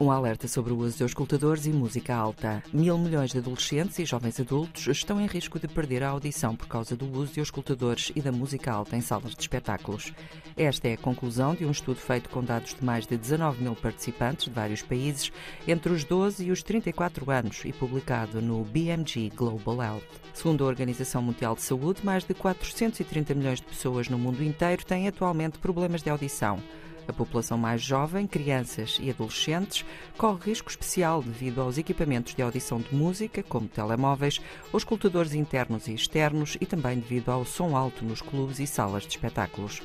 Um 0.00 0.12
alerta 0.12 0.46
sobre 0.46 0.72
o 0.72 0.78
uso 0.78 0.96
de 0.96 1.02
auscultadores 1.02 1.66
e 1.66 1.72
música 1.72 2.14
alta. 2.14 2.62
Mil 2.72 2.96
milhões 2.96 3.32
de 3.32 3.38
adolescentes 3.38 3.98
e 3.98 4.04
jovens 4.04 4.38
adultos 4.38 4.86
estão 4.86 5.20
em 5.20 5.26
risco 5.26 5.58
de 5.58 5.66
perder 5.66 6.04
a 6.04 6.10
audição 6.10 6.54
por 6.54 6.68
causa 6.68 6.94
do 6.94 7.10
uso 7.10 7.32
de 7.32 7.40
auscultadores 7.40 8.12
e 8.14 8.22
da 8.22 8.30
música 8.30 8.70
alta 8.70 8.96
em 8.96 9.00
salas 9.00 9.34
de 9.34 9.40
espetáculos. 9.40 10.12
Esta 10.56 10.86
é 10.86 10.92
a 10.92 10.98
conclusão 10.98 11.52
de 11.52 11.66
um 11.66 11.72
estudo 11.72 11.96
feito 11.96 12.30
com 12.30 12.44
dados 12.44 12.74
de 12.74 12.84
mais 12.84 13.08
de 13.08 13.16
19 13.16 13.60
mil 13.60 13.74
participantes 13.74 14.44
de 14.44 14.52
vários 14.52 14.82
países 14.82 15.32
entre 15.66 15.92
os 15.92 16.04
12 16.04 16.44
e 16.44 16.52
os 16.52 16.62
34 16.62 17.28
anos 17.32 17.62
e 17.64 17.72
publicado 17.72 18.40
no 18.40 18.62
BMG 18.62 19.32
Global 19.34 19.82
Health. 19.82 20.06
Segundo 20.32 20.62
a 20.62 20.68
Organização 20.68 21.20
Mundial 21.20 21.56
de 21.56 21.62
Saúde, 21.62 22.06
mais 22.06 22.22
de 22.22 22.34
430 22.34 23.34
milhões 23.34 23.60
de 23.60 23.66
pessoas 23.66 24.08
no 24.08 24.16
mundo 24.16 24.44
inteiro 24.44 24.84
têm 24.84 25.08
atualmente 25.08 25.58
problemas 25.58 26.02
de 26.02 26.10
audição. 26.10 26.62
A 27.08 27.12
população 27.12 27.56
mais 27.56 27.80
jovem, 27.80 28.26
crianças 28.26 28.98
e 29.00 29.08
adolescentes, 29.08 29.82
corre 30.18 30.50
risco 30.50 30.68
especial 30.68 31.22
devido 31.22 31.62
aos 31.62 31.78
equipamentos 31.78 32.34
de 32.34 32.42
audição 32.42 32.78
de 32.78 32.94
música, 32.94 33.42
como 33.42 33.66
telemóveis, 33.66 34.42
os 34.70 34.82
escutadores 34.82 35.32
internos 35.32 35.88
e 35.88 35.94
externos 35.94 36.58
e 36.60 36.66
também 36.66 36.98
devido 36.98 37.30
ao 37.30 37.46
som 37.46 37.74
alto 37.74 38.04
nos 38.04 38.20
clubes 38.20 38.60
e 38.60 38.66
salas 38.66 39.04
de 39.04 39.08
espetáculos. 39.08 39.80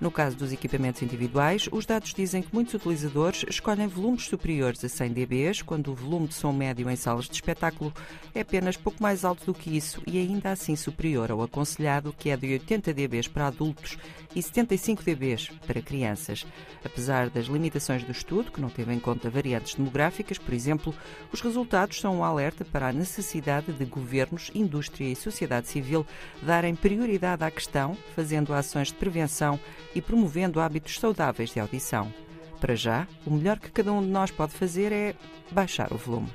No 0.00 0.12
caso 0.12 0.36
dos 0.36 0.52
equipamentos 0.52 1.02
individuais, 1.02 1.68
os 1.72 1.84
dados 1.84 2.14
dizem 2.14 2.40
que 2.40 2.54
muitos 2.54 2.74
utilizadores 2.74 3.44
escolhem 3.48 3.88
volumes 3.88 4.26
superiores 4.26 4.84
a 4.84 4.88
100 4.88 5.12
dB, 5.12 5.64
quando 5.66 5.90
o 5.90 5.94
volume 5.94 6.28
de 6.28 6.34
som 6.34 6.52
médio 6.52 6.88
em 6.88 6.94
salas 6.94 7.26
de 7.26 7.34
espetáculo 7.34 7.92
é 8.32 8.42
apenas 8.42 8.76
pouco 8.76 9.02
mais 9.02 9.24
alto 9.24 9.44
do 9.46 9.54
que 9.54 9.76
isso 9.76 10.00
e 10.06 10.16
ainda 10.18 10.52
assim 10.52 10.76
superior 10.76 11.32
ao 11.32 11.42
aconselhado, 11.42 12.14
que 12.16 12.30
é 12.30 12.36
de 12.36 12.52
80 12.52 12.94
dB 12.94 13.28
para 13.28 13.48
adultos 13.48 13.98
e 14.36 14.40
75 14.40 15.02
dB 15.02 15.36
para 15.66 15.82
crianças. 15.82 16.46
Apesar 16.84 17.28
das 17.30 17.46
limitações 17.46 18.04
do 18.04 18.12
estudo, 18.12 18.52
que 18.52 18.60
não 18.60 18.68
teve 18.68 18.92
em 18.92 18.98
conta 18.98 19.30
variantes 19.30 19.74
demográficas, 19.74 20.38
por 20.38 20.54
exemplo, 20.54 20.94
os 21.32 21.40
resultados 21.40 22.00
são 22.00 22.18
um 22.18 22.24
alerta 22.24 22.64
para 22.64 22.88
a 22.88 22.92
necessidade 22.92 23.72
de 23.72 23.84
governos, 23.84 24.50
indústria 24.54 25.10
e 25.10 25.16
sociedade 25.16 25.68
civil 25.68 26.06
darem 26.42 26.74
prioridade 26.74 27.44
à 27.44 27.50
questão, 27.50 27.96
fazendo 28.14 28.54
ações 28.54 28.88
de 28.88 28.94
prevenção 28.94 29.58
e 29.94 30.00
promovendo 30.00 30.60
hábitos 30.60 30.98
saudáveis 30.98 31.50
de 31.50 31.60
audição. 31.60 32.12
Para 32.60 32.74
já, 32.74 33.06
o 33.24 33.30
melhor 33.30 33.58
que 33.58 33.70
cada 33.70 33.92
um 33.92 34.02
de 34.02 34.08
nós 34.08 34.30
pode 34.30 34.52
fazer 34.52 34.92
é 34.92 35.14
baixar 35.50 35.92
o 35.92 35.96
volume. 35.96 36.28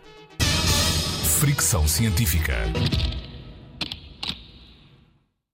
Fricção 1.40 1.88
científica. 1.88 2.54